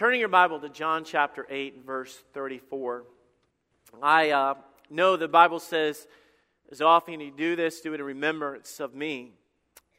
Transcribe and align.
Turning 0.00 0.20
your 0.20 0.30
Bible 0.30 0.58
to 0.58 0.70
John 0.70 1.04
chapter 1.04 1.46
8, 1.50 1.84
verse 1.84 2.22
34. 2.32 3.04
I 4.02 4.30
uh, 4.30 4.54
know 4.88 5.18
the 5.18 5.28
Bible 5.28 5.60
says, 5.60 6.08
as 6.72 6.80
often 6.80 7.20
you 7.20 7.30
do 7.30 7.54
this, 7.54 7.82
do 7.82 7.92
it 7.92 8.00
in 8.00 8.06
remembrance 8.06 8.80
of 8.80 8.94
me. 8.94 9.34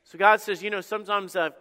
So 0.04 0.18
God 0.18 0.42
says, 0.42 0.64
you 0.64 0.72
know, 0.72 0.82
sometimes 0.82 1.36
I've, 1.36 1.54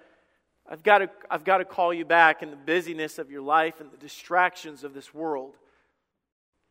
I've, 0.66 0.82
got 0.82 0.98
to, 1.00 1.10
I've 1.30 1.44
got 1.44 1.58
to 1.58 1.66
call 1.66 1.92
you 1.92 2.06
back 2.06 2.42
in 2.42 2.48
the 2.48 2.56
busyness 2.56 3.18
of 3.18 3.30
your 3.30 3.42
life 3.42 3.78
and 3.78 3.90
the 3.90 3.98
distractions 3.98 4.84
of 4.84 4.94
this 4.94 5.12
world. 5.12 5.56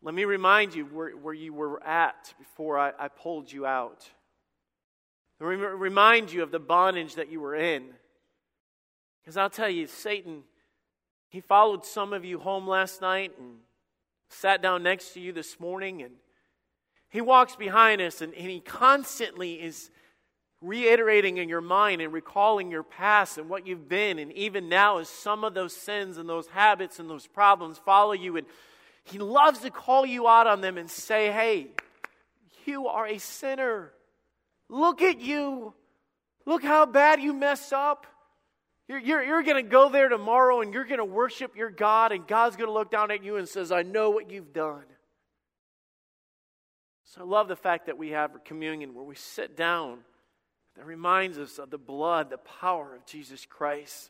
Let 0.01 0.15
me 0.15 0.25
remind 0.25 0.73
you 0.73 0.85
where, 0.85 1.11
where 1.11 1.35
you 1.35 1.53
were 1.53 1.83
at 1.83 2.33
before 2.39 2.79
I, 2.79 2.93
I 2.97 3.09
pulled 3.09 3.51
you 3.51 3.67
out. 3.67 4.09
Remind 5.39 6.31
you 6.31 6.41
of 6.41 6.49
the 6.49 6.57
bondage 6.57 7.13
that 7.13 7.31
you 7.31 7.39
were 7.39 7.53
in. 7.53 7.89
Because 9.21 9.37
I'll 9.37 9.51
tell 9.51 9.69
you, 9.69 9.85
Satan 9.85 10.41
he 11.29 11.41
followed 11.41 11.85
some 11.85 12.11
of 12.11 12.25
you 12.25 12.39
home 12.39 12.67
last 12.67 13.01
night 13.01 13.33
and 13.39 13.57
sat 14.29 14.61
down 14.61 14.83
next 14.83 15.13
to 15.13 15.19
you 15.19 15.31
this 15.31 15.59
morning, 15.59 16.01
and 16.01 16.13
he 17.09 17.21
walks 17.21 17.55
behind 17.55 18.01
us 18.01 18.21
and, 18.21 18.33
and 18.33 18.49
he 18.49 18.59
constantly 18.59 19.53
is 19.53 19.89
reiterating 20.61 21.37
in 21.37 21.47
your 21.47 21.61
mind 21.61 22.01
and 22.01 22.11
recalling 22.11 22.69
your 22.69 22.83
past 22.83 23.37
and 23.37 23.49
what 23.49 23.65
you've 23.65 23.87
been. 23.87 24.19
And 24.19 24.31
even 24.33 24.69
now, 24.69 24.97
as 24.97 25.07
some 25.07 25.43
of 25.43 25.53
those 25.53 25.75
sins 25.75 26.17
and 26.17 26.27
those 26.27 26.47
habits 26.47 26.99
and 26.99 27.09
those 27.09 27.27
problems 27.27 27.77
follow 27.77 28.11
you, 28.11 28.37
and 28.37 28.45
he 29.03 29.17
loves 29.17 29.59
to 29.59 29.69
call 29.69 30.05
you 30.05 30.27
out 30.27 30.47
on 30.47 30.61
them 30.61 30.77
and 30.77 30.89
say, 30.89 31.31
Hey, 31.31 31.67
you 32.65 32.87
are 32.87 33.07
a 33.07 33.17
sinner. 33.17 33.91
Look 34.67 35.01
at 35.01 35.19
you. 35.19 35.73
Look 36.45 36.63
how 36.63 36.85
bad 36.85 37.21
you 37.21 37.33
mess 37.33 37.71
up. 37.71 38.05
You're, 38.89 38.99
you're, 38.99 39.23
you're 39.23 39.43
going 39.43 39.63
to 39.63 39.69
go 39.69 39.89
there 39.89 40.09
tomorrow 40.09 40.61
and 40.61 40.73
you're 40.73 40.83
going 40.83 40.97
to 40.97 41.05
worship 41.05 41.55
your 41.55 41.69
God, 41.69 42.11
and 42.11 42.27
God's 42.27 42.55
going 42.55 42.67
to 42.67 42.73
look 42.73 42.89
down 42.89 43.11
at 43.11 43.23
you 43.23 43.37
and 43.37 43.47
says, 43.47 43.71
I 43.71 43.83
know 43.83 44.09
what 44.09 44.31
you've 44.31 44.51
done. 44.51 44.83
So 47.05 47.21
I 47.21 47.23
love 47.23 47.47
the 47.47 47.55
fact 47.55 47.85
that 47.85 47.99
we 47.99 48.09
have 48.09 48.43
communion 48.43 48.95
where 48.95 49.03
we 49.03 49.15
sit 49.15 49.55
down 49.55 49.99
that 50.75 50.85
reminds 50.85 51.37
us 51.37 51.59
of 51.59 51.69
the 51.69 51.77
blood, 51.77 52.31
the 52.31 52.39
power 52.39 52.95
of 52.95 53.05
Jesus 53.05 53.45
Christ. 53.45 54.09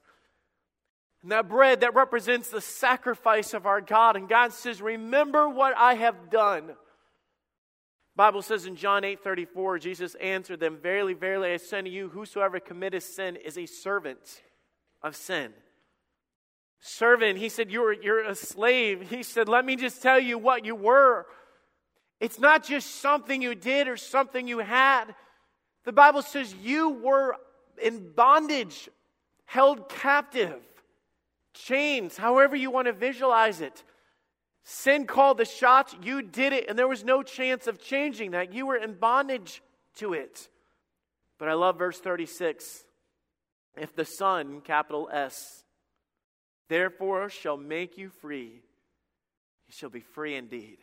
And 1.24 1.32
that 1.34 1.50
bread 1.50 1.82
that 1.82 1.94
represents 1.94 2.50
the 2.50 2.62
sacrifice 2.62 3.54
of 3.54 3.66
our 3.66 3.82
God. 3.82 4.16
And 4.16 4.30
God 4.30 4.54
says, 4.54 4.82
Remember 4.82 5.50
what 5.50 5.76
I 5.76 5.96
have 5.96 6.30
done. 6.30 6.72
Bible 8.16 8.42
says 8.42 8.66
in 8.66 8.78
John 8.78 9.04
8 9.04 9.22
34, 9.22 9.80
Jesus 9.80 10.16
answered 10.16 10.62
them, 10.62 10.78
Verily, 10.78 11.14
verily, 11.14 11.52
I 11.52 11.58
say 11.58 11.82
to 11.82 11.90
you, 11.90 12.08
whosoever 12.10 12.62
committeth 12.62 13.04
sin 13.04 13.36
is 13.36 13.58
a 13.58 13.66
servant 13.66 14.42
of 15.02 15.16
sin. 15.16 15.54
Servant, 16.80 17.38
he 17.38 17.50
said, 17.50 17.72
you're, 17.72 17.94
you're 17.94 18.24
a 18.24 18.36
slave. 18.36 19.10
He 19.10 19.24
said, 19.24 19.50
Let 19.50 19.66
me 19.66 19.76
just 19.76 20.02
tell 20.02 20.20
you 20.20 20.38
what 20.38 20.66
you 20.66 20.76
were. 20.76 21.26
It's 22.20 22.40
not 22.40 22.64
just 22.66 23.02
something 23.02 23.42
you 23.42 23.56
did 23.56 23.88
or 23.88 23.98
something 23.98 24.48
you 24.48 24.60
had. 24.60 25.06
The 25.86 25.92
Bible 25.92 26.22
says 26.22 26.54
you 26.62 26.90
were 26.90 27.36
in 27.82 28.12
bondage, 28.12 28.90
held 29.46 29.90
captive, 29.90 30.62
chains, 31.54 32.18
however 32.18 32.56
you 32.56 32.72
want 32.72 32.88
to 32.88 32.94
visualize 32.94 33.62
it. 33.62 33.84
Sin 34.64 35.08
called 35.08 35.38
the 35.38 35.46
shots, 35.46 35.96
you 36.04 36.22
did 36.22 36.54
it, 36.54 36.70
and 36.70 36.78
there 36.78 36.88
was 36.88 37.04
no 37.04 37.24
chance 37.24 37.68
of 37.68 37.82
changing 37.82 38.32
that. 38.32 38.54
You 38.54 38.68
were 38.68 38.76
in 38.76 38.94
bondage 38.94 39.62
to 39.96 40.14
it. 40.14 40.50
But 41.38 41.48
I 41.48 41.54
love 41.54 41.78
verse 41.78 42.00
36. 42.00 42.84
If 43.80 43.96
the 43.96 44.06
Son, 44.06 44.62
capital 44.62 45.10
S, 45.12 45.64
therefore 46.68 47.30
shall 47.30 47.58
make 47.58 47.98
you 47.98 48.10
free, 48.10 48.62
you 49.68 49.72
shall 49.72 49.90
be 49.90 50.02
free 50.02 50.36
indeed. 50.36 50.78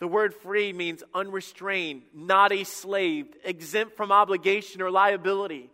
The 0.00 0.08
word 0.08 0.34
free 0.34 0.72
means 0.72 1.02
unrestrained, 1.14 2.02
not 2.14 2.52
a 2.52 2.64
slave, 2.64 3.26
exempt 3.44 3.96
from 3.96 4.10
obligation 4.10 4.80
or 4.80 4.90
liability. 4.90 5.70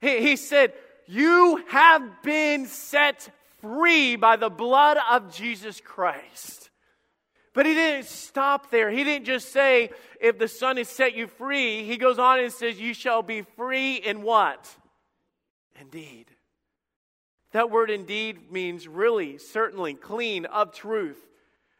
He, 0.00 0.20
he 0.20 0.36
said, 0.36 0.72
You 1.06 1.64
have 1.68 2.22
been 2.22 2.66
set 2.66 3.28
free 3.60 4.16
by 4.16 4.36
the 4.36 4.50
blood 4.50 4.98
of 5.10 5.32
Jesus 5.32 5.80
Christ. 5.80 6.63
But 7.54 7.66
he 7.66 7.74
didn't 7.74 8.06
stop 8.06 8.70
there. 8.70 8.90
He 8.90 9.04
didn't 9.04 9.26
just 9.26 9.52
say, 9.52 9.90
if 10.20 10.38
the 10.38 10.48
Son 10.48 10.76
has 10.76 10.88
set 10.88 11.14
you 11.14 11.28
free. 11.28 11.84
He 11.84 11.96
goes 11.96 12.18
on 12.18 12.40
and 12.40 12.52
says, 12.52 12.80
you 12.80 12.92
shall 12.92 13.22
be 13.22 13.42
free 13.42 13.94
in 13.94 14.22
what? 14.22 14.68
Indeed. 15.80 16.26
That 17.52 17.70
word 17.70 17.90
indeed 17.90 18.50
means 18.50 18.88
really, 18.88 19.38
certainly, 19.38 19.94
clean, 19.94 20.44
of 20.46 20.72
truth. 20.72 21.18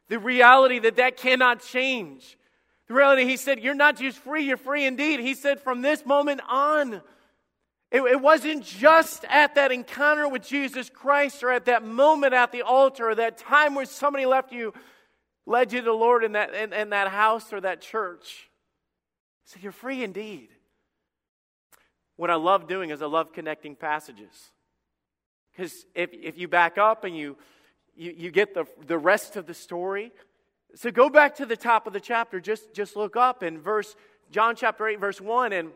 The 0.08 0.20
reality 0.20 0.78
that 0.78 0.96
that 0.96 1.16
cannot 1.16 1.60
change. 1.60 2.38
The 2.86 2.94
reality, 2.94 3.24
he 3.24 3.36
said, 3.36 3.58
you're 3.58 3.74
not 3.74 3.96
just 3.96 4.18
free, 4.18 4.44
you're 4.44 4.56
free 4.56 4.84
indeed. 4.86 5.18
He 5.18 5.34
said, 5.34 5.60
from 5.60 5.82
this 5.82 6.06
moment 6.06 6.42
on, 6.48 7.02
it, 7.90 8.02
it, 8.02 8.20
wasn't 8.20 8.64
just 8.64 9.24
at 9.28 9.56
that 9.56 9.72
encounter 9.72 10.28
with 10.28 10.46
Jesus 10.46 10.88
Christ 10.90 11.42
or 11.42 11.50
at 11.50 11.64
that 11.64 11.84
moment 11.84 12.34
at 12.34 12.52
the 12.52 12.62
altar 12.62 13.08
or 13.08 13.14
that 13.16 13.38
time 13.38 13.74
where 13.74 13.86
somebody 13.86 14.26
left 14.26 14.52
you 14.52 14.72
led 15.46 15.72
you 15.72 15.80
to 15.80 15.84
the 15.84 15.92
Lord 15.92 16.24
in 16.24 16.32
that, 16.32 16.54
in, 16.54 16.72
in 16.72 16.90
that 16.90 17.08
house 17.08 17.52
or 17.52 17.60
that 17.60 17.80
church. 17.80 18.48
So 19.44 19.58
You're 19.60 19.72
free 19.72 20.02
indeed. 20.02 20.48
What 22.16 22.30
I 22.30 22.36
love 22.36 22.68
doing 22.68 22.90
is 22.90 23.02
I 23.02 23.06
love 23.06 23.32
connecting 23.32 23.74
passages. 23.74 24.50
Because 25.52 25.84
if, 25.94 26.10
if 26.12 26.38
you 26.38 26.48
back 26.48 26.78
up 26.78 27.04
and 27.04 27.16
you, 27.16 27.36
you, 27.96 28.14
you 28.16 28.30
get 28.30 28.54
the, 28.54 28.64
the 28.86 28.98
rest 28.98 29.36
of 29.36 29.46
the 29.46 29.54
story, 29.54 30.12
so 30.74 30.90
go 30.90 31.08
back 31.08 31.36
to 31.36 31.46
the 31.46 31.56
top 31.56 31.86
of 31.86 31.92
the 31.92 32.00
chapter, 32.00 32.40
just, 32.40 32.74
just 32.74 32.96
look 32.96 33.16
up 33.16 33.42
in 33.42 33.60
verse, 33.60 33.94
John 34.30 34.56
chapter 34.56 34.88
8, 34.88 34.98
verse 34.98 35.20
1, 35.20 35.52
and 35.52 35.70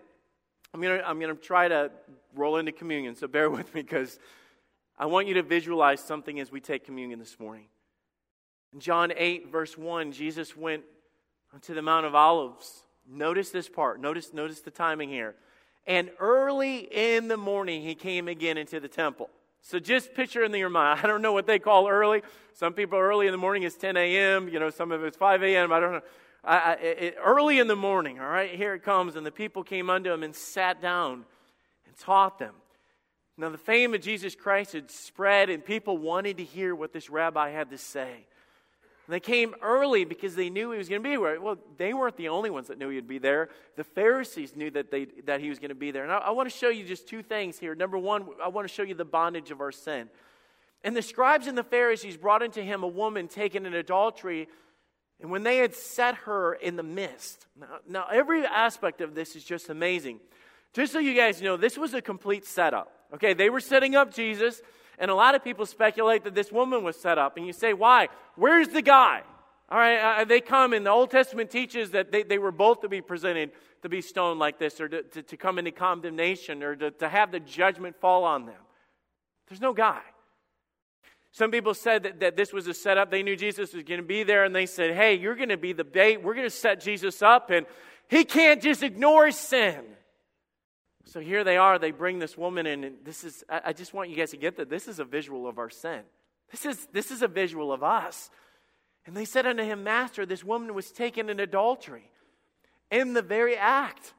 I'm 0.74 0.80
going 0.80 0.98
to 0.98 1.08
I'm 1.08 1.20
to 1.20 1.34
try 1.34 1.68
to 1.68 1.90
roll 2.34 2.56
into 2.56 2.72
communion, 2.72 3.14
so 3.14 3.26
bear 3.26 3.48
with 3.50 3.72
me 3.74 3.82
because 3.82 4.18
I 4.98 5.06
want 5.06 5.28
you 5.28 5.34
to 5.34 5.42
visualize 5.42 6.00
something 6.00 6.40
as 6.40 6.50
we 6.50 6.60
take 6.60 6.84
communion 6.84 7.18
this 7.18 7.38
morning. 7.38 7.66
In 8.72 8.80
John 8.80 9.12
8, 9.16 9.50
verse 9.50 9.78
1, 9.78 10.12
Jesus 10.12 10.56
went 10.56 10.82
to 11.62 11.74
the 11.74 11.82
Mount 11.82 12.06
of 12.06 12.14
Olives. 12.14 12.82
Notice 13.08 13.50
this 13.50 13.68
part. 13.68 14.00
Notice, 14.00 14.32
notice 14.32 14.60
the 14.60 14.70
timing 14.70 15.08
here. 15.08 15.34
And 15.86 16.10
early 16.20 16.80
in 16.80 17.28
the 17.28 17.38
morning, 17.38 17.82
he 17.82 17.94
came 17.94 18.28
again 18.28 18.58
into 18.58 18.78
the 18.78 18.88
temple. 18.88 19.30
So 19.62 19.78
just 19.78 20.14
picture 20.14 20.44
in 20.44 20.54
your 20.54 20.68
mind. 20.68 21.00
I 21.04 21.06
don't 21.06 21.22
know 21.22 21.32
what 21.32 21.46
they 21.46 21.58
call 21.58 21.88
early. 21.88 22.22
Some 22.52 22.74
people 22.74 22.98
early 22.98 23.26
in 23.26 23.32
the 23.32 23.38
morning 23.38 23.62
is 23.62 23.74
10 23.74 23.96
a.m. 23.96 24.48
You 24.48 24.60
know, 24.60 24.70
some 24.70 24.92
of 24.92 25.02
it's 25.04 25.16
5 25.16 25.42
a.m. 25.42 25.72
I 25.72 25.80
don't 25.80 25.92
know. 25.92 26.00
I, 26.44 26.56
I, 26.56 26.72
it, 26.74 27.16
early 27.22 27.58
in 27.58 27.66
the 27.66 27.76
morning, 27.76 28.20
all 28.20 28.28
right, 28.28 28.54
here 28.54 28.74
it 28.74 28.82
comes. 28.82 29.16
And 29.16 29.26
the 29.26 29.32
people 29.32 29.64
came 29.64 29.90
unto 29.90 30.12
him 30.12 30.22
and 30.22 30.34
sat 30.34 30.80
down 30.80 31.24
and 31.86 31.96
taught 31.98 32.38
them. 32.38 32.54
Now, 33.36 33.50
the 33.50 33.58
fame 33.58 33.94
of 33.94 34.00
Jesus 34.00 34.34
Christ 34.34 34.72
had 34.72 34.90
spread, 34.90 35.48
and 35.48 35.64
people 35.64 35.96
wanted 35.96 36.38
to 36.38 36.44
hear 36.44 36.74
what 36.74 36.92
this 36.92 37.08
rabbi 37.08 37.50
had 37.50 37.70
to 37.70 37.78
say. 37.78 38.26
And 39.08 39.14
they 39.14 39.20
came 39.20 39.54
early 39.62 40.04
because 40.04 40.34
they 40.34 40.50
knew 40.50 40.70
he 40.70 40.76
was 40.76 40.90
going 40.90 41.02
to 41.02 41.08
be 41.08 41.16
there. 41.16 41.40
Well, 41.40 41.56
they 41.78 41.94
weren't 41.94 42.18
the 42.18 42.28
only 42.28 42.50
ones 42.50 42.68
that 42.68 42.76
knew 42.76 42.90
he'd 42.90 43.08
be 43.08 43.16
there. 43.16 43.48
The 43.76 43.84
Pharisees 43.84 44.54
knew 44.54 44.70
that, 44.72 44.90
they, 44.90 45.06
that 45.24 45.40
he 45.40 45.48
was 45.48 45.58
going 45.58 45.70
to 45.70 45.74
be 45.74 45.90
there. 45.90 46.02
And 46.02 46.12
I, 46.12 46.18
I 46.18 46.30
want 46.32 46.46
to 46.46 46.54
show 46.54 46.68
you 46.68 46.84
just 46.84 47.08
two 47.08 47.22
things 47.22 47.58
here. 47.58 47.74
Number 47.74 47.96
one, 47.96 48.26
I 48.44 48.48
want 48.48 48.68
to 48.68 48.74
show 48.74 48.82
you 48.82 48.92
the 48.92 49.06
bondage 49.06 49.50
of 49.50 49.62
our 49.62 49.72
sin. 49.72 50.10
And 50.84 50.94
the 50.94 51.00
scribes 51.00 51.46
and 51.46 51.56
the 51.56 51.64
Pharisees 51.64 52.18
brought 52.18 52.42
into 52.42 52.62
him 52.62 52.82
a 52.82 52.86
woman 52.86 53.28
taken 53.28 53.64
in 53.64 53.72
adultery. 53.72 54.46
And 55.22 55.30
when 55.30 55.42
they 55.42 55.56
had 55.56 55.74
set 55.74 56.16
her 56.16 56.52
in 56.52 56.76
the 56.76 56.82
midst, 56.82 57.46
now, 57.58 57.66
now 57.88 58.06
every 58.12 58.44
aspect 58.44 59.00
of 59.00 59.14
this 59.14 59.36
is 59.36 59.42
just 59.42 59.70
amazing. 59.70 60.20
Just 60.74 60.92
so 60.92 60.98
you 60.98 61.14
guys 61.14 61.40
know, 61.40 61.56
this 61.56 61.78
was 61.78 61.94
a 61.94 62.02
complete 62.02 62.44
setup. 62.44 62.92
Okay, 63.14 63.32
they 63.32 63.48
were 63.48 63.60
setting 63.60 63.96
up 63.96 64.12
Jesus. 64.12 64.60
And 64.98 65.10
a 65.10 65.14
lot 65.14 65.34
of 65.34 65.44
people 65.44 65.66
speculate 65.66 66.24
that 66.24 66.34
this 66.34 66.50
woman 66.50 66.82
was 66.82 66.96
set 66.96 67.18
up. 67.18 67.36
And 67.36 67.46
you 67.46 67.52
say, 67.52 67.72
why? 67.72 68.08
Where's 68.36 68.68
the 68.68 68.82
guy? 68.82 69.22
All 69.70 69.78
right, 69.78 70.22
uh, 70.22 70.24
they 70.24 70.40
come, 70.40 70.72
and 70.72 70.86
the 70.86 70.90
Old 70.90 71.10
Testament 71.10 71.50
teaches 71.50 71.90
that 71.90 72.10
they, 72.10 72.22
they 72.22 72.38
were 72.38 72.50
both 72.50 72.80
to 72.80 72.88
be 72.88 73.02
presented 73.02 73.50
to 73.82 73.88
be 73.90 74.00
stoned 74.00 74.40
like 74.40 74.58
this, 74.58 74.80
or 74.80 74.88
to, 74.88 75.02
to, 75.02 75.22
to 75.22 75.36
come 75.36 75.58
into 75.58 75.72
condemnation, 75.72 76.62
or 76.62 76.74
to, 76.74 76.90
to 76.92 77.08
have 77.08 77.30
the 77.30 77.38
judgment 77.38 77.94
fall 78.00 78.24
on 78.24 78.46
them. 78.46 78.60
There's 79.48 79.60
no 79.60 79.74
guy. 79.74 80.00
Some 81.32 81.50
people 81.50 81.74
said 81.74 82.02
that, 82.04 82.20
that 82.20 82.36
this 82.36 82.50
was 82.50 82.66
a 82.66 82.74
setup. 82.74 83.10
They 83.10 83.22
knew 83.22 83.36
Jesus 83.36 83.74
was 83.74 83.82
going 83.82 84.00
to 84.00 84.06
be 84.06 84.22
there, 84.22 84.44
and 84.44 84.56
they 84.56 84.64
said, 84.64 84.94
Hey, 84.96 85.14
you're 85.14 85.36
going 85.36 85.50
to 85.50 85.58
be 85.58 85.74
the 85.74 85.84
bait. 85.84 86.22
We're 86.22 86.34
going 86.34 86.46
to 86.46 86.50
set 86.50 86.80
Jesus 86.80 87.20
up, 87.20 87.50
and 87.50 87.66
he 88.08 88.24
can't 88.24 88.62
just 88.62 88.82
ignore 88.82 89.30
sin. 89.30 89.84
So 91.08 91.20
here 91.20 91.42
they 91.42 91.56
are, 91.56 91.78
they 91.78 91.90
bring 91.90 92.18
this 92.18 92.36
woman 92.36 92.66
in, 92.66 92.84
and 92.84 92.96
this 93.02 93.24
is, 93.24 93.42
I 93.48 93.72
just 93.72 93.94
want 93.94 94.10
you 94.10 94.16
guys 94.16 94.30
to 94.32 94.36
get 94.36 94.56
that 94.58 94.68
this 94.68 94.86
is 94.86 94.98
a 94.98 95.06
visual 95.06 95.48
of 95.48 95.58
our 95.58 95.70
sin. 95.70 96.02
This 96.50 96.66
is, 96.66 96.86
this 96.92 97.10
is 97.10 97.22
a 97.22 97.28
visual 97.28 97.72
of 97.72 97.82
us. 97.82 98.28
And 99.06 99.16
they 99.16 99.24
said 99.24 99.46
unto 99.46 99.62
him, 99.62 99.82
Master, 99.82 100.26
this 100.26 100.44
woman 100.44 100.74
was 100.74 100.92
taken 100.92 101.30
in 101.30 101.40
adultery 101.40 102.10
in 102.90 103.14
the 103.14 103.22
very 103.22 103.56
act. 103.56 104.12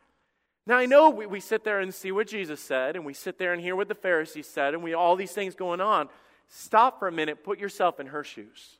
Now 0.65 0.77
I 0.77 0.87
know 0.87 1.11
we, 1.11 1.27
we 1.27 1.39
sit 1.39 1.63
there 1.63 1.79
and 1.79 1.93
see 1.93 2.11
what 2.11 2.27
Jesus 2.27 2.59
said, 2.59 2.95
and 2.95 3.05
we 3.05 3.13
sit 3.13 3.37
there 3.37 3.53
and 3.53 3.61
hear 3.61 3.75
what 3.75 3.87
the 3.87 3.93
Pharisees 3.93 4.47
said, 4.47 4.73
and 4.73 4.81
we 4.81 4.95
all 4.95 5.15
these 5.15 5.31
things 5.31 5.53
going 5.53 5.81
on. 5.81 6.09
Stop 6.47 6.97
for 6.97 7.07
a 7.07 7.11
minute, 7.11 7.43
put 7.43 7.59
yourself 7.59 7.99
in 7.99 8.07
her 8.07 8.23
shoes. 8.23 8.79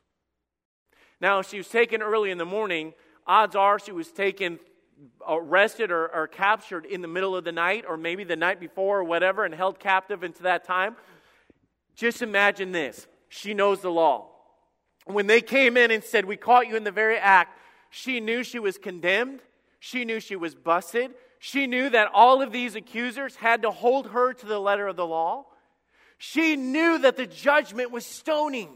Now, 1.20 1.42
she 1.42 1.58
was 1.58 1.68
taken 1.68 2.02
early 2.02 2.32
in 2.32 2.38
the 2.38 2.44
morning. 2.44 2.92
Odds 3.24 3.54
are 3.54 3.78
she 3.78 3.92
was 3.92 4.10
taken, 4.10 4.58
arrested, 5.26 5.90
or, 5.90 6.08
or 6.08 6.26
captured 6.26 6.84
in 6.84 7.02
the 7.02 7.08
middle 7.08 7.36
of 7.36 7.44
the 7.44 7.52
night, 7.52 7.84
or 7.88 7.96
maybe 7.96 8.24
the 8.24 8.36
night 8.36 8.60
before, 8.60 9.00
or 9.00 9.04
whatever, 9.04 9.44
and 9.44 9.54
held 9.54 9.78
captive 9.78 10.24
into 10.24 10.42
that 10.44 10.64
time. 10.64 10.96
Just 11.94 12.22
imagine 12.22 12.72
this 12.72 13.06
she 13.28 13.54
knows 13.54 13.80
the 13.80 13.90
law. 13.90 14.28
When 15.06 15.26
they 15.26 15.40
came 15.40 15.76
in 15.76 15.90
and 15.90 16.04
said, 16.04 16.24
We 16.24 16.36
caught 16.36 16.68
you 16.68 16.76
in 16.76 16.84
the 16.84 16.90
very 16.90 17.16
act, 17.16 17.58
she 17.90 18.20
knew 18.20 18.42
she 18.42 18.58
was 18.58 18.78
condemned. 18.78 19.40
She 19.80 20.04
knew 20.04 20.20
she 20.20 20.36
was 20.36 20.54
busted. 20.54 21.12
She 21.38 21.66
knew 21.66 21.88
that 21.90 22.10
all 22.12 22.42
of 22.42 22.52
these 22.52 22.74
accusers 22.74 23.36
had 23.36 23.62
to 23.62 23.70
hold 23.70 24.08
her 24.08 24.34
to 24.34 24.46
the 24.46 24.58
letter 24.58 24.86
of 24.86 24.96
the 24.96 25.06
law. 25.06 25.46
She 26.18 26.54
knew 26.54 26.98
that 26.98 27.16
the 27.16 27.26
judgment 27.26 27.90
was 27.90 28.04
stoning. 28.04 28.68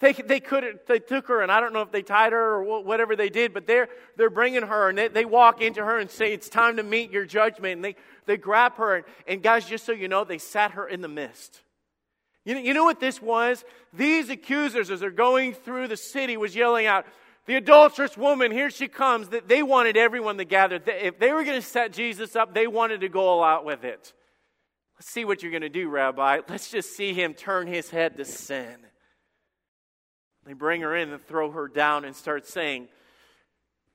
They, 0.00 0.14
they, 0.14 0.40
could, 0.40 0.80
they 0.88 0.98
took 0.98 1.28
her, 1.28 1.42
and 1.42 1.52
I 1.52 1.60
don't 1.60 1.74
know 1.74 1.82
if 1.82 1.92
they 1.92 2.00
tied 2.00 2.32
her 2.32 2.54
or 2.54 2.82
whatever 2.82 3.14
they 3.14 3.28
did, 3.28 3.52
but 3.52 3.66
they're, 3.66 3.88
they're 4.16 4.30
bringing 4.30 4.62
her, 4.62 4.88
and 4.88 4.96
they, 4.96 5.08
they 5.08 5.26
walk 5.26 5.60
into 5.60 5.84
her 5.84 5.98
and 5.98 6.10
say, 6.10 6.32
It's 6.32 6.48
time 6.48 6.78
to 6.78 6.82
meet 6.82 7.10
your 7.10 7.26
judgment. 7.26 7.74
And 7.74 7.84
they, 7.84 7.96
they 8.24 8.38
grab 8.38 8.76
her, 8.76 8.96
and, 8.96 9.04
and 9.28 9.42
guys, 9.42 9.66
just 9.66 9.84
so 9.84 9.92
you 9.92 10.08
know, 10.08 10.24
they 10.24 10.38
sat 10.38 10.72
her 10.72 10.88
in 10.88 11.02
the 11.02 11.08
mist. 11.08 11.60
You 12.46 12.54
know, 12.54 12.60
you 12.62 12.72
know 12.72 12.84
what 12.84 12.98
this 12.98 13.20
was? 13.20 13.62
These 13.92 14.30
accusers, 14.30 14.90
as 14.90 15.00
they're 15.00 15.10
going 15.10 15.52
through 15.52 15.88
the 15.88 15.98
city, 15.98 16.38
was 16.38 16.56
yelling 16.56 16.86
out, 16.86 17.04
the 17.44 17.56
adulterous 17.56 18.16
woman, 18.16 18.52
here 18.52 18.70
she 18.70 18.88
comes. 18.88 19.28
That 19.28 19.48
They 19.48 19.62
wanted 19.62 19.98
everyone 19.98 20.38
to 20.38 20.46
gather. 20.46 20.80
If 20.86 21.18
they 21.18 21.32
were 21.32 21.44
going 21.44 21.60
to 21.60 21.66
set 21.66 21.92
Jesus 21.92 22.36
up, 22.36 22.54
they 22.54 22.66
wanted 22.66 23.02
to 23.02 23.10
go 23.10 23.20
all 23.20 23.44
out 23.44 23.66
with 23.66 23.84
it. 23.84 24.14
Let's 24.96 25.10
see 25.10 25.26
what 25.26 25.42
you're 25.42 25.52
going 25.52 25.62
to 25.62 25.68
do, 25.68 25.90
Rabbi. 25.90 26.40
Let's 26.48 26.70
just 26.70 26.96
see 26.96 27.12
him 27.12 27.34
turn 27.34 27.66
his 27.66 27.90
head 27.90 28.16
to 28.16 28.24
sin. 28.24 28.76
They 30.50 30.54
bring 30.54 30.80
her 30.80 30.96
in 30.96 31.12
and 31.12 31.24
throw 31.28 31.52
her 31.52 31.68
down 31.68 32.04
and 32.04 32.16
start 32.16 32.44
saying, 32.44 32.88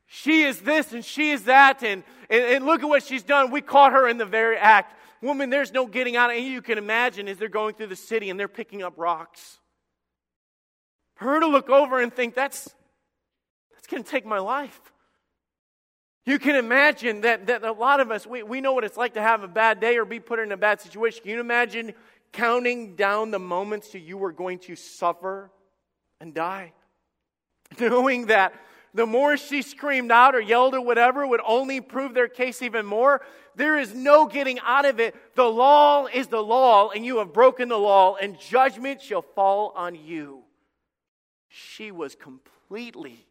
She 0.05 0.43
is 0.43 0.61
this 0.61 0.93
and 0.93 1.03
she 1.03 1.31
is 1.31 1.43
that, 1.43 1.83
and, 1.83 2.01
and, 2.29 2.43
and 2.45 2.65
look 2.65 2.81
at 2.81 2.87
what 2.87 3.03
she's 3.03 3.23
done. 3.23 3.51
We 3.51 3.59
caught 3.59 3.91
her 3.91 4.07
in 4.07 4.17
the 4.17 4.25
very 4.25 4.55
act. 4.55 4.97
Woman, 5.21 5.49
there's 5.49 5.73
no 5.73 5.85
getting 5.85 6.15
out. 6.15 6.31
And 6.31 6.45
you 6.45 6.61
can 6.61 6.77
imagine 6.77 7.27
as 7.27 7.37
they're 7.37 7.49
going 7.49 7.75
through 7.75 7.87
the 7.87 7.97
city 7.97 8.29
and 8.29 8.39
they're 8.39 8.47
picking 8.47 8.83
up 8.83 8.93
rocks. 8.95 9.59
For 11.15 11.25
her 11.25 11.41
to 11.41 11.47
look 11.47 11.69
over 11.69 11.99
and 11.99 12.13
think, 12.13 12.35
That's, 12.35 12.73
that's 13.73 13.87
going 13.87 14.05
to 14.05 14.09
take 14.09 14.25
my 14.25 14.39
life. 14.39 14.79
You 16.25 16.39
can 16.39 16.55
imagine 16.55 17.19
that, 17.21 17.47
that 17.47 17.65
a 17.65 17.73
lot 17.73 17.99
of 17.99 18.11
us, 18.11 18.25
we, 18.25 18.43
we 18.43 18.61
know 18.61 18.71
what 18.71 18.85
it's 18.85 18.95
like 18.95 19.15
to 19.15 19.21
have 19.21 19.43
a 19.43 19.49
bad 19.49 19.81
day 19.81 19.97
or 19.97 20.05
be 20.05 20.21
put 20.21 20.39
in 20.39 20.53
a 20.53 20.57
bad 20.57 20.79
situation. 20.79 21.21
Can 21.21 21.31
you 21.31 21.41
imagine 21.41 21.93
counting 22.31 22.95
down 22.95 23.31
the 23.31 23.39
moments 23.39 23.89
to 23.89 23.99
you 23.99 24.17
were 24.17 24.31
going 24.31 24.59
to 24.59 24.77
suffer 24.77 25.51
and 26.19 26.33
die. 26.33 26.73
Knowing 27.79 28.27
that 28.27 28.53
the 28.95 29.05
more 29.05 29.35
she 29.35 29.61
screamed 29.61 30.09
out 30.11 30.35
or 30.35 30.39
yelled 30.39 30.73
or 30.73 30.81
whatever 30.81 31.27
would 31.27 31.41
only 31.45 31.81
prove 31.81 32.13
their 32.13 32.29
case 32.29 32.61
even 32.61 32.85
more. 32.85 33.21
There 33.55 33.77
is 33.77 33.93
no 33.93 34.25
getting 34.25 34.57
out 34.59 34.85
of 34.85 34.99
it. 35.01 35.15
The 35.35 35.43
law 35.43 36.07
is 36.07 36.27
the 36.27 36.41
law, 36.41 36.89
and 36.89 37.05
you 37.05 37.17
have 37.17 37.33
broken 37.33 37.67
the 37.67 37.77
law, 37.77 38.15
and 38.15 38.39
judgment 38.39 39.01
shall 39.01 39.21
fall 39.21 39.73
on 39.75 39.95
you. 39.95 40.43
She 41.49 41.91
was 41.91 42.15
completely 42.15 43.25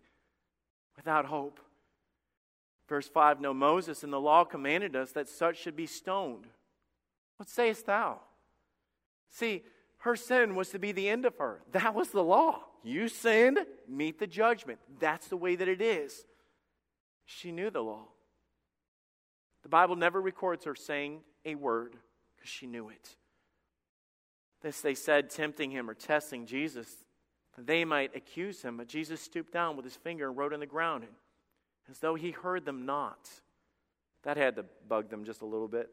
without 0.97 1.25
hope. 1.25 1.61
Verse 2.89 3.09
5 3.09 3.41
No, 3.41 3.55
Moses 3.55 4.03
and 4.03 4.13
the 4.13 4.21
law 4.21 4.45
commanded 4.45 4.95
us 4.95 5.13
that 5.13 5.29
such 5.29 5.59
should 5.59 5.77
be 5.77 5.87
stoned. 5.87 6.47
What 7.39 7.49
sayest 7.49 7.87
thou? 7.87 8.21
See, 9.31 9.63
her 9.99 10.15
sin 10.15 10.55
was 10.55 10.69
to 10.71 10.79
be 10.79 10.93
the 10.93 11.09
end 11.09 11.25
of 11.25 11.39
her. 11.39 11.63
That 11.73 11.95
was 11.95 12.11
the 12.11 12.23
law. 12.23 12.65
You 12.85 13.09
sinned, 13.09 13.59
meet 13.89 14.19
the 14.19 14.27
judgment. 14.27 14.79
That's 15.01 15.29
the 15.29 15.39
way 15.39 15.57
that 15.57 15.69
it 15.69 15.81
is. 15.81 16.27
She 17.25 17.51
knew 17.51 17.71
the 17.71 17.81
law. 17.81 18.05
The 19.63 19.71
Bible 19.71 19.97
never 19.97 20.21
records 20.21 20.67
her 20.67 20.75
saying 20.75 21.23
a 21.47 21.55
word 21.55 21.97
because 22.37 22.51
she 22.51 22.67
knew 22.67 22.91
it. 22.91 23.17
This 24.61 24.83
they 24.83 24.95
said, 24.95 25.31
tempting 25.31 25.71
him 25.71 25.89
or 25.89 25.95
testing 25.95 26.45
Jesus, 26.45 26.89
that 27.57 27.67
they 27.67 27.87
might 27.87 28.15
accuse 28.15 28.61
him. 28.61 28.77
But 28.77 28.89
Jesus 28.89 29.23
stooped 29.23 29.53
down 29.53 29.77
with 29.77 29.87
his 29.87 29.97
finger 29.97 30.29
and 30.29 30.37
wrote 30.37 30.53
on 30.53 30.61
the 30.61 30.67
ground, 30.67 31.05
as 31.91 31.99
though 32.01 32.15
he 32.15 32.33
heard 32.33 32.67
them 32.67 32.85
not. 32.85 33.31
That 34.25 34.37
had 34.37 34.57
to 34.57 34.65
bug 34.87 35.09
them 35.09 35.25
just 35.25 35.41
a 35.41 35.47
little 35.47 35.69
bit. 35.69 35.91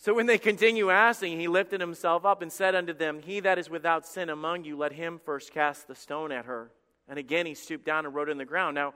So 0.00 0.14
when 0.14 0.24
they 0.24 0.38
continue 0.38 0.88
asking, 0.88 1.38
he 1.38 1.46
lifted 1.46 1.78
himself 1.78 2.24
up 2.24 2.40
and 2.40 2.50
said 2.50 2.74
unto 2.74 2.94
them, 2.94 3.20
He 3.20 3.38
that 3.40 3.58
is 3.58 3.68
without 3.68 4.06
sin 4.06 4.30
among 4.30 4.64
you, 4.64 4.78
let 4.78 4.92
him 4.92 5.20
first 5.22 5.52
cast 5.52 5.88
the 5.88 5.94
stone 5.94 6.32
at 6.32 6.46
her. 6.46 6.70
And 7.06 7.18
again 7.18 7.44
he 7.44 7.52
stooped 7.52 7.84
down 7.84 8.06
and 8.06 8.14
wrote 8.14 8.30
in 8.30 8.38
the 8.38 8.46
ground. 8.46 8.74
Now, 8.74 8.94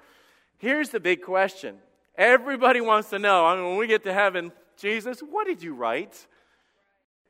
here's 0.56 0.88
the 0.88 1.00
big 1.00 1.20
question. 1.20 1.76
Everybody 2.16 2.80
wants 2.80 3.10
to 3.10 3.18
know. 3.18 3.44
I 3.44 3.54
mean, 3.54 3.66
when 3.66 3.76
we 3.76 3.86
get 3.86 4.02
to 4.04 4.14
heaven, 4.14 4.50
Jesus, 4.78 5.20
what 5.20 5.46
did 5.46 5.62
you 5.62 5.74
write? 5.74 6.26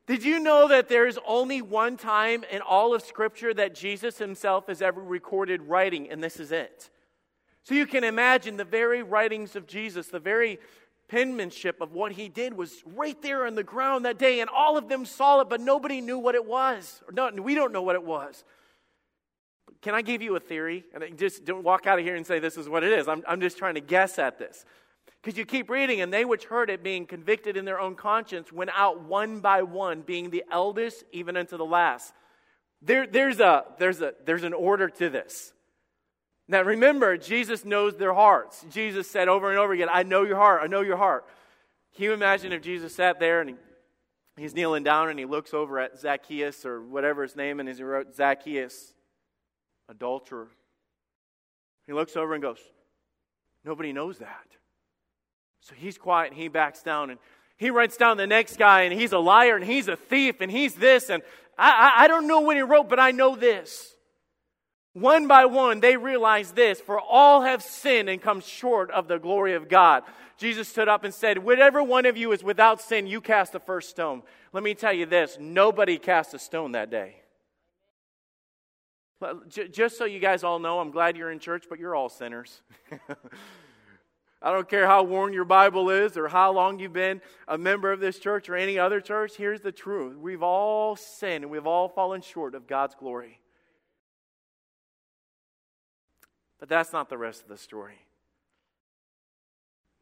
Did 0.07 0.23
you 0.23 0.39
know 0.39 0.69
that 0.69 0.89
there 0.89 1.09
is 1.09 1.19
only 1.27 1.61
one 1.61 1.97
time 1.97 2.45
in 2.53 2.61
all 2.61 2.95
of 2.95 3.03
Scripture 3.03 3.53
that 3.55 3.75
Jesus 3.75 4.19
himself 4.19 4.69
has 4.69 4.83
ever 4.83 5.01
recorded 5.01 5.63
writing, 5.63 6.11
and 6.11 6.23
this 6.23 6.39
is 6.39 6.53
it? 6.53 6.91
So 7.65 7.75
you 7.75 7.87
can 7.87 8.05
imagine 8.05 8.57
the 8.57 8.65
very 8.65 9.03
writings 9.03 9.57
of 9.57 9.67
Jesus, 9.67 10.09
the 10.09 10.21
very 10.21 10.61
penmanship 11.09 11.81
of 11.81 11.93
what 11.93 12.13
he 12.13 12.29
did 12.29 12.55
was 12.55 12.83
right 12.87 13.21
there 13.23 13.47
on 13.47 13.55
the 13.55 13.63
ground 13.63 14.05
that 14.05 14.19
day, 14.19 14.41
and 14.41 14.51
all 14.51 14.77
of 14.77 14.89
them 14.89 15.05
saw 15.05 15.41
it, 15.41 15.49
but 15.49 15.61
nobody 15.61 16.01
knew 16.01 16.19
what 16.19 16.35
it 16.35 16.45
was. 16.45 17.03
No, 17.13 17.31
we 17.31 17.55
don't 17.55 17.73
know 17.73 17.83
what 17.83 17.95
it 17.95 18.05
was. 18.05 18.45
Can 19.83 19.95
I 19.95 20.03
give 20.03 20.23
you 20.23 20.35
a 20.35 20.41
theory? 20.41 20.85
And 20.95 21.19
just 21.19 21.45
don't 21.45 21.63
walk 21.63 21.87
out 21.87 21.99
of 21.99 22.05
here 22.05 22.17
and 22.17 22.27
say 22.27 22.39
this 22.39 22.57
is 22.57 22.69
what 22.69 22.85
it 22.85 22.93
is. 22.93 23.09
I'm, 23.09 23.23
I'm 23.29 23.41
just 23.41 23.59
trying 23.59 23.75
to 23.75 23.81
guess 23.81 24.19
at 24.19 24.39
this. 24.39 24.65
Because 25.23 25.39
you 25.39 25.47
keep 25.47 25.71
reading, 25.71 26.03
and 26.03 26.13
they 26.13 26.27
which 26.27 26.45
heard 26.45 26.69
it, 26.69 26.83
being 26.83 27.07
convicted 27.07 27.57
in 27.57 27.65
their 27.65 27.81
own 27.81 27.95
conscience, 27.95 28.53
went 28.53 28.71
out 28.75 29.05
one 29.05 29.41
by 29.41 29.63
one, 29.63 30.03
being 30.03 30.29
the 30.29 30.45
eldest 30.51 31.03
even 31.13 31.37
unto 31.37 31.57
the 31.57 31.65
last. 31.65 32.13
There, 32.83 33.07
there's, 33.07 33.41
a, 33.41 33.65
there's, 33.79 34.03
a, 34.03 34.13
there's 34.27 34.43
an 34.43 34.53
order 34.53 34.91
to 34.91 35.09
this. 35.09 35.54
Now 36.47 36.63
remember, 36.63 37.17
Jesus 37.17 37.65
knows 37.65 37.97
their 37.97 38.13
hearts. 38.13 38.65
Jesus 38.71 39.11
said 39.11 39.29
over 39.29 39.51
and 39.51 39.59
over 39.59 39.73
again, 39.73 39.89
I 39.91 40.03
know 40.03 40.23
your 40.23 40.37
heart, 40.37 40.61
I 40.63 40.67
know 40.67 40.83
your 40.83 40.97
heart. 40.97 41.25
Can 41.95 42.05
you 42.05 42.13
imagine 42.13 42.53
if 42.53 42.63
Jesus 42.63 42.95
sat 42.95 43.19
there 43.19 43.41
and 43.41 43.51
he, 43.51 43.57
he's 44.37 44.55
kneeling 44.55 44.83
down 44.83 45.09
and 45.09 45.19
he 45.19 45.25
looks 45.25 45.55
over 45.55 45.79
at 45.79 45.99
Zacchaeus 45.99 46.67
or 46.67 46.83
whatever 46.83 47.23
his 47.23 47.37
name 47.37 47.61
and 47.61 47.69
he 47.69 47.83
wrote 47.83 48.15
Zacchaeus, 48.15 48.93
adulterer. 49.89 50.49
He 51.87 51.93
looks 51.93 52.17
over 52.17 52.35
and 52.35 52.43
goes, 52.43 52.59
Nobody 53.65 53.95
knows 53.95 54.19
that. 54.19 54.47
So 55.61 55.75
he's 55.75 55.97
quiet 55.97 56.33
and 56.33 56.41
he 56.41 56.49
backs 56.49 56.83
down 56.83 57.09
and 57.09 57.19
he 57.57 57.71
writes 57.71 57.97
down 57.97 58.19
the 58.19 58.27
next 58.27 58.59
guy 58.59 58.83
and 58.83 58.93
he's 58.93 59.13
a 59.13 59.19
liar 59.19 59.57
and 59.57 59.65
he's 59.65 59.89
a 59.89 59.97
thief 59.97 60.43
and 60.43 60.51
he's 60.51 60.75
this 60.75 61.09
and 61.09 61.23
I, 61.57 61.71
I, 61.71 62.05
I 62.05 62.09
don't 62.09 62.27
know 62.27 62.41
what 62.41 62.57
he 62.57 62.63
wrote, 62.63 62.89
but 62.91 63.01
I 63.01 63.13
know 63.13 63.37
this. 63.37 63.94
One 64.95 65.27
by 65.27 65.45
one, 65.45 65.81
they 65.81 65.97
realized 65.97 66.55
this 66.55 66.81
for 66.81 67.01
all 67.01 67.43
have 67.43 67.63
sinned 67.63 68.09
and 68.09 68.23
come 68.23 68.41
short 68.41 68.93
of 68.93 69.09
the 69.09 69.19
glory 69.19 69.55
of 69.55 69.69
God. 69.69 70.05
Jesus 70.37 70.69
stood 70.69 70.89
up 70.89 71.03
and 71.03 71.13
said, 71.13 71.39
Whatever 71.39 71.83
one 71.83 72.07
of 72.07 72.17
you 72.17 72.31
is 72.31 72.45
without 72.45 72.81
sin, 72.81 73.09
you 73.09 73.21
cast 73.21 73.53
the 73.53 73.61
first 73.61 73.91
stone. 73.91 74.23
Let 74.53 74.63
me 74.63 74.75
tell 74.75 74.93
you 74.93 75.05
this 75.05 75.37
nobody 75.41 75.99
cast 75.99 76.33
a 76.33 76.39
stone 76.39 76.73
that 76.73 76.91
day. 76.91 77.17
Just 79.49 79.99
so 79.99 80.05
you 80.05 80.21
guys 80.21 80.45
all 80.45 80.59
know, 80.59 80.79
I'm 80.79 80.91
glad 80.91 81.17
you're 81.17 81.31
in 81.31 81.39
church, 81.39 81.65
but 81.69 81.79
you're 81.79 81.97
all 81.97 82.09
sinners. 82.09 82.61
I 84.43 84.53
don't 84.53 84.69
care 84.69 84.87
how 84.87 85.03
worn 85.03 85.33
your 85.33 85.47
Bible 85.47 85.89
is 85.89 86.19
or 86.19 86.29
how 86.29 86.53
long 86.53 86.79
you've 86.79 86.93
been 86.93 87.23
a 87.49 87.57
member 87.57 87.91
of 87.91 87.99
this 87.99 88.19
church 88.19 88.49
or 88.51 88.55
any 88.55 88.79
other 88.79 89.01
church. 89.01 89.33
Here's 89.37 89.63
the 89.63 89.73
truth 89.73 90.19
we've 90.19 90.43
all 90.43 90.95
sinned 90.95 91.45
and 91.45 91.51
we've 91.51 91.67
all 91.67 91.89
fallen 91.89 92.21
short 92.21 92.55
of 92.55 92.67
God's 92.67 92.95
glory. 92.95 93.41
But 96.59 96.69
that's 96.69 96.93
not 96.93 97.09
the 97.09 97.19
rest 97.19 97.43
of 97.43 97.49
the 97.49 97.57
story. 97.57 97.99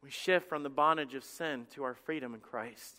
We 0.03 0.11
shift 0.11 0.49
from 0.49 0.63
the 0.63 0.69
bondage 0.69 1.15
of 1.15 1.23
sin 1.23 1.65
to 1.75 1.83
our 1.83 1.93
freedom 1.93 2.33
in 2.33 2.41
Christ. 2.41 2.97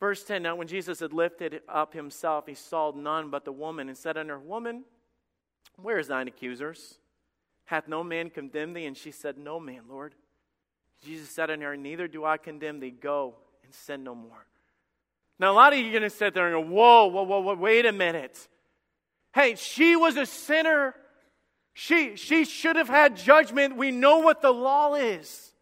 Verse 0.00 0.24
10 0.24 0.42
Now, 0.42 0.56
when 0.56 0.66
Jesus 0.66 1.00
had 1.00 1.12
lifted 1.12 1.60
up 1.68 1.92
himself, 1.92 2.46
he 2.46 2.54
saw 2.54 2.92
none 2.94 3.30
but 3.30 3.44
the 3.44 3.52
woman 3.52 3.88
and 3.88 3.96
said 3.96 4.16
unto 4.16 4.32
her, 4.32 4.38
Woman, 4.38 4.84
where 5.80 5.98
is 5.98 6.08
thine 6.08 6.28
accusers? 6.28 6.98
Hath 7.66 7.88
no 7.88 8.02
man 8.02 8.30
condemned 8.30 8.76
thee? 8.76 8.86
And 8.86 8.96
she 8.96 9.10
said, 9.10 9.36
No 9.36 9.60
man, 9.60 9.82
Lord. 9.88 10.14
Jesus 11.04 11.28
said 11.28 11.50
unto 11.50 11.64
her, 11.66 11.76
Neither 11.76 12.08
do 12.08 12.24
I 12.24 12.38
condemn 12.38 12.80
thee. 12.80 12.90
Go 12.90 13.34
and 13.62 13.74
sin 13.74 14.04
no 14.04 14.14
more. 14.14 14.46
Now, 15.38 15.52
a 15.52 15.54
lot 15.54 15.74
of 15.74 15.78
you 15.78 15.88
are 15.88 15.92
going 15.92 16.02
to 16.02 16.10
sit 16.10 16.32
there 16.32 16.46
and 16.46 16.64
go, 16.64 16.74
Whoa, 16.74 17.06
whoa, 17.06 17.22
whoa, 17.24 17.40
whoa, 17.40 17.54
wait 17.54 17.84
a 17.84 17.92
minute. 17.92 18.48
Hey, 19.34 19.54
she 19.54 19.96
was 19.96 20.16
a 20.16 20.24
sinner 20.24 20.94
she, 21.78 22.16
she 22.16 22.46
should 22.46 22.76
have 22.76 22.88
had 22.88 23.18
judgment. 23.18 23.76
We 23.76 23.90
know 23.90 24.20
what 24.20 24.40
the 24.40 24.50
law 24.50 24.94
is. 24.94 25.52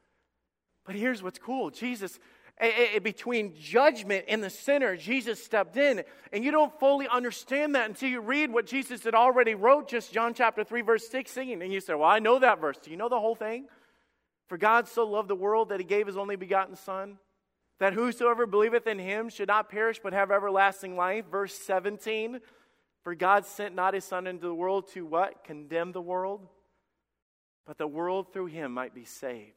But 0.86 0.94
here's 0.94 1.24
what's 1.24 1.40
cool 1.40 1.70
Jesus, 1.70 2.20
a, 2.62 2.96
a, 2.96 2.98
between 3.00 3.56
judgment 3.56 4.26
and 4.28 4.40
the 4.40 4.48
sinner, 4.48 4.96
Jesus 4.96 5.42
stepped 5.42 5.76
in. 5.76 6.04
And 6.32 6.44
you 6.44 6.52
don't 6.52 6.72
fully 6.78 7.08
understand 7.08 7.74
that 7.74 7.88
until 7.88 8.10
you 8.10 8.20
read 8.20 8.52
what 8.52 8.64
Jesus 8.64 9.02
had 9.02 9.16
already 9.16 9.56
wrote, 9.56 9.88
just 9.88 10.12
John 10.12 10.34
chapter 10.34 10.62
3, 10.62 10.82
verse 10.82 11.08
16. 11.08 11.60
And 11.60 11.72
you 11.72 11.80
say, 11.80 11.94
Well, 11.94 12.08
I 12.08 12.20
know 12.20 12.38
that 12.38 12.60
verse. 12.60 12.78
Do 12.78 12.92
you 12.92 12.96
know 12.96 13.08
the 13.08 13.18
whole 13.18 13.34
thing? 13.34 13.66
For 14.46 14.56
God 14.56 14.86
so 14.86 15.04
loved 15.04 15.26
the 15.26 15.34
world 15.34 15.70
that 15.70 15.80
he 15.80 15.84
gave 15.84 16.06
his 16.06 16.16
only 16.16 16.36
begotten 16.36 16.76
Son, 16.76 17.18
that 17.80 17.92
whosoever 17.92 18.46
believeth 18.46 18.86
in 18.86 19.00
him 19.00 19.30
should 19.30 19.48
not 19.48 19.68
perish 19.68 19.98
but 20.00 20.12
have 20.12 20.30
everlasting 20.30 20.94
life. 20.94 21.24
Verse 21.28 21.54
17. 21.54 22.38
For 23.04 23.14
God 23.14 23.44
sent 23.46 23.74
not 23.74 23.94
his 23.94 24.04
Son 24.04 24.26
into 24.26 24.46
the 24.46 24.54
world 24.54 24.88
to 24.94 25.04
what? 25.04 25.44
Condemn 25.44 25.92
the 25.92 26.00
world, 26.00 26.40
but 27.66 27.78
the 27.78 27.86
world 27.86 28.32
through 28.32 28.46
him 28.46 28.72
might 28.72 28.94
be 28.94 29.04
saved. 29.04 29.52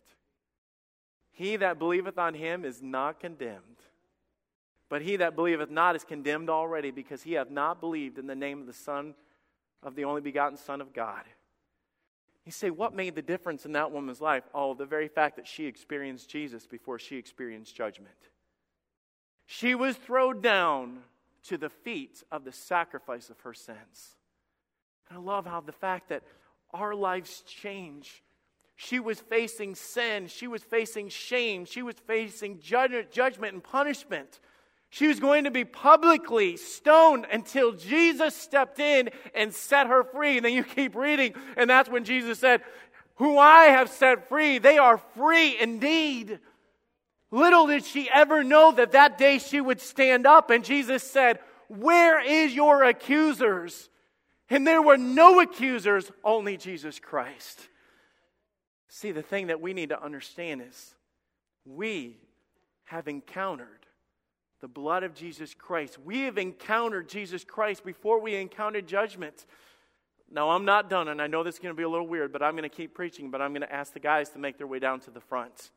He 1.32 1.56
that 1.56 1.80
believeth 1.80 2.18
on 2.18 2.34
him 2.34 2.66
is 2.66 2.82
not 2.82 3.20
condemned. 3.20 3.62
But 4.90 5.02
he 5.02 5.16
that 5.18 5.36
believeth 5.36 5.70
not 5.70 5.96
is 5.96 6.04
condemned 6.04 6.50
already, 6.50 6.92
because 6.92 7.24
he 7.24 7.34
hath 7.34 7.50
not 7.50 7.80
believed 7.80 8.18
in 8.18 8.28
the 8.28 8.36
name 8.36 8.60
of 8.60 8.68
the 8.68 8.74
Son 8.74 9.16
of 9.82 9.96
the 9.96 10.04
only 10.04 10.22
begotten 10.22 10.58
Son 10.58 10.82
of 10.82 10.94
God. 10.94 11.24
You 12.46 12.52
say, 12.52 12.70
what 12.70 12.96
made 12.96 13.16
the 13.16 13.22
difference 13.22 13.66
in 13.66 13.74
that 13.74 13.92
woman's 13.92 14.22
life? 14.22 14.44
Oh, 14.54 14.74
the 14.74 14.86
very 14.86 15.10
fact 15.10 15.36
that 15.36 15.48
she 15.48 15.66
experienced 15.66 16.30
Jesus 16.30 16.66
before 16.66 17.00
she 17.00 17.18
experienced 17.18 17.76
judgment. 17.76 18.16
She 19.46 19.76
was 19.76 19.96
thrown 19.98 20.42
down 20.42 21.00
to 21.48 21.58
the 21.58 21.70
feet 21.70 22.24
of 22.32 22.44
the 22.44 22.52
sacrifice 22.52 23.30
of 23.30 23.40
her 23.42 23.54
sins. 23.54 24.16
And 25.10 25.18
I 25.18 25.22
love 25.22 25.46
how 25.46 25.62
the 25.62 25.72
fact 25.72 26.10
that 26.10 26.24
our 26.74 26.94
lives 26.94 27.42
change 27.42 28.24
she 28.80 29.00
was 29.00 29.20
facing 29.20 29.74
sin. 29.74 30.28
She 30.28 30.46
was 30.48 30.62
facing 30.62 31.10
shame. 31.10 31.66
She 31.66 31.82
was 31.82 31.96
facing 32.06 32.60
judgment 32.60 33.54
and 33.54 33.64
punishment. 33.64 34.40
She 34.92 35.08
was 35.08 35.20
going 35.20 35.46
to 35.46 35.52
be 35.52 35.66
publicly 35.66 36.58
stoned 36.58 37.26
until 37.32 37.74
Jesus 37.74 38.36
stepped 38.36 38.80
in 38.80 39.10
and 39.34 39.52
set 39.52 39.88
her 39.88 40.04
free. 40.04 40.38
And 40.38 40.46
then 40.46 40.54
you 40.54 40.64
keep 40.64 40.96
reading, 40.96 41.34
and 41.58 41.68
that's 41.68 41.90
when 41.90 42.06
Jesus 42.06 42.38
said, 42.38 42.62
Who 43.16 43.40
I 43.40 43.66
have 43.66 43.90
set 43.90 44.30
free, 44.30 44.60
they 44.60 44.78
are 44.78 45.00
free 45.16 45.60
indeed. 45.60 46.40
Little 47.32 47.68
did 47.68 47.84
she 47.84 48.10
ever 48.10 48.44
know 48.44 48.72
that 48.72 48.94
that 48.94 49.18
day 49.18 49.40
she 49.40 49.60
would 49.60 49.82
stand 49.82 50.26
up, 50.26 50.50
and 50.50 50.64
Jesus 50.64 51.04
said, 51.04 51.40
Where 51.68 52.20
is 52.20 52.54
your 52.54 52.84
accusers? 52.84 53.90
And 54.50 54.66
there 54.66 54.82
were 54.82 54.98
no 54.98 55.42
accusers, 55.42 56.10
only 56.24 56.56
Jesus 56.56 57.00
Christ. 57.00 57.68
See, 58.88 59.12
the 59.12 59.22
thing 59.22 59.48
that 59.48 59.60
we 59.60 59.74
need 59.74 59.90
to 59.90 60.02
understand 60.02 60.62
is 60.66 60.96
we 61.66 62.18
have 62.86 63.10
encountered 63.10 63.86
the 64.62 64.68
blood 64.70 65.04
of 65.04 65.14
Jesus 65.14 65.54
Christ. 65.54 66.00
We 66.04 66.22
have 66.22 66.38
encountered 66.38 67.10
Jesus 67.10 67.44
Christ 67.44 67.86
before 67.86 68.22
we 68.22 68.36
encountered 68.36 68.88
judgment. 68.88 69.46
Now, 70.32 70.52
I'm 70.52 70.66
not 70.66 70.90
done, 70.90 71.10
and 71.10 71.22
I 71.22 71.28
know 71.28 71.44
this 71.44 71.56
is 71.56 71.60
going 71.60 71.74
to 71.74 71.78
be 71.78 71.84
a 71.84 71.90
little 71.90 72.08
weird, 72.08 72.32
but 72.32 72.42
I'm 72.42 72.54
going 72.54 72.64
to 72.64 72.76
keep 72.76 72.94
preaching, 72.94 73.30
but 73.30 73.42
I'm 73.42 73.52
going 73.52 73.62
to 73.62 73.74
ask 73.74 73.94
the 73.94 74.00
guys 74.00 74.30
to 74.30 74.40
make 74.40 74.58
their 74.58 74.68
way 74.68 74.80
down 74.80 75.02
to 75.02 75.12
the 75.12 75.22
front. 75.22 75.72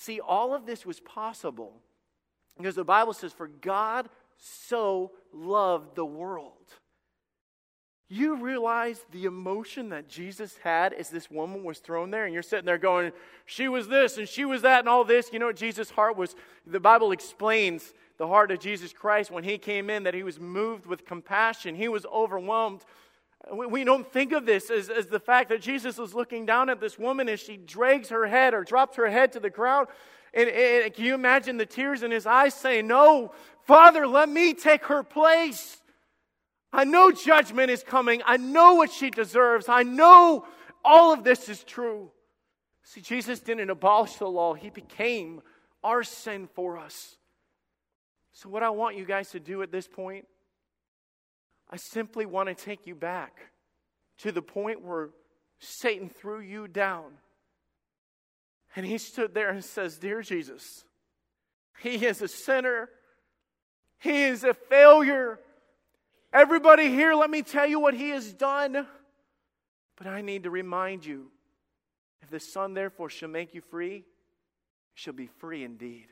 See, 0.00 0.18
all 0.18 0.54
of 0.54 0.64
this 0.64 0.86
was 0.86 0.98
possible 1.00 1.74
because 2.56 2.74
the 2.74 2.84
Bible 2.84 3.12
says, 3.12 3.32
For 3.32 3.48
God 3.48 4.08
so 4.38 5.12
loved 5.32 5.94
the 5.94 6.06
world 6.06 6.56
you 8.12 8.34
realize 8.34 9.06
the 9.12 9.24
emotion 9.24 9.90
that 9.90 10.08
Jesus 10.08 10.56
had 10.64 10.92
as 10.92 11.10
this 11.10 11.30
woman 11.30 11.62
was 11.62 11.78
thrown 11.78 12.10
there? 12.10 12.24
And 12.24 12.34
you're 12.34 12.42
sitting 12.42 12.66
there 12.66 12.76
going, 12.76 13.12
she 13.46 13.68
was 13.68 13.86
this 13.86 14.18
and 14.18 14.28
she 14.28 14.44
was 14.44 14.62
that 14.62 14.80
and 14.80 14.88
all 14.88 15.04
this. 15.04 15.30
You 15.32 15.38
know 15.38 15.46
what 15.46 15.54
Jesus' 15.56 15.90
heart 15.90 16.16
was? 16.16 16.34
The 16.66 16.80
Bible 16.80 17.12
explains 17.12 17.94
the 18.18 18.26
heart 18.26 18.50
of 18.50 18.58
Jesus 18.58 18.92
Christ 18.92 19.30
when 19.30 19.44
he 19.44 19.58
came 19.58 19.88
in 19.88 20.02
that 20.02 20.14
he 20.14 20.24
was 20.24 20.40
moved 20.40 20.86
with 20.86 21.06
compassion, 21.06 21.76
he 21.76 21.88
was 21.88 22.04
overwhelmed. 22.06 22.84
We 23.52 23.84
don't 23.84 24.10
think 24.12 24.32
of 24.32 24.46
this 24.46 24.70
as, 24.70 24.90
as 24.90 25.06
the 25.06 25.18
fact 25.18 25.48
that 25.48 25.60
Jesus 25.60 25.96
was 25.98 26.14
looking 26.14 26.46
down 26.46 26.68
at 26.68 26.80
this 26.80 26.98
woman 26.98 27.28
as 27.28 27.40
she 27.40 27.56
drags 27.56 28.10
her 28.10 28.26
head 28.26 28.54
or 28.54 28.64
drops 28.64 28.96
her 28.96 29.08
head 29.08 29.32
to 29.32 29.40
the 29.40 29.50
ground. 29.50 29.88
And, 30.34 30.48
and 30.48 30.92
can 30.94 31.04
you 31.04 31.14
imagine 31.14 31.56
the 31.56 31.66
tears 31.66 32.02
in 32.02 32.10
his 32.10 32.26
eyes 32.26 32.54
saying, 32.54 32.86
No, 32.86 33.32
Father, 33.64 34.06
let 34.06 34.28
me 34.28 34.54
take 34.54 34.84
her 34.86 35.02
place. 35.02 35.80
I 36.72 36.84
know 36.84 37.10
judgment 37.10 37.70
is 37.70 37.82
coming. 37.82 38.22
I 38.24 38.36
know 38.36 38.74
what 38.74 38.92
she 38.92 39.10
deserves. 39.10 39.68
I 39.68 39.82
know 39.82 40.46
all 40.84 41.12
of 41.12 41.24
this 41.24 41.48
is 41.48 41.64
true. 41.64 42.10
See, 42.84 43.00
Jesus 43.00 43.40
didn't 43.40 43.70
abolish 43.70 44.14
the 44.14 44.28
law, 44.28 44.54
He 44.54 44.70
became 44.70 45.40
our 45.82 46.02
sin 46.02 46.48
for 46.54 46.78
us. 46.78 47.16
So, 48.32 48.48
what 48.48 48.62
I 48.62 48.70
want 48.70 48.96
you 48.96 49.04
guys 49.04 49.30
to 49.30 49.40
do 49.40 49.62
at 49.62 49.72
this 49.72 49.88
point, 49.88 50.26
I 51.70 51.76
simply 51.76 52.26
want 52.26 52.48
to 52.48 52.54
take 52.54 52.86
you 52.86 52.94
back 52.96 53.36
to 54.18 54.32
the 54.32 54.42
point 54.42 54.82
where 54.82 55.10
Satan 55.60 56.08
threw 56.08 56.40
you 56.40 56.66
down. 56.66 57.12
And 58.74 58.84
he 58.84 58.98
stood 58.98 59.34
there 59.34 59.50
and 59.50 59.64
says, 59.64 59.98
Dear 59.98 60.22
Jesus, 60.22 60.84
he 61.80 62.04
is 62.04 62.20
a 62.22 62.28
sinner, 62.28 62.88
he 63.98 64.24
is 64.24 64.44
a 64.44 64.54
failure. 64.54 65.38
Everybody 66.32 66.88
here, 66.88 67.14
let 67.14 67.30
me 67.30 67.42
tell 67.42 67.66
you 67.66 67.80
what 67.80 67.94
he 67.94 68.10
has 68.10 68.32
done. 68.32 68.86
But 69.96 70.06
I 70.06 70.20
need 70.20 70.44
to 70.44 70.50
remind 70.50 71.04
you 71.04 71.30
if 72.22 72.30
the 72.30 72.40
Son 72.40 72.74
therefore 72.74 73.10
shall 73.10 73.28
make 73.28 73.54
you 73.54 73.60
free, 73.60 74.04
shall 74.94 75.12
be 75.12 75.26
free 75.26 75.64
indeed. 75.64 76.06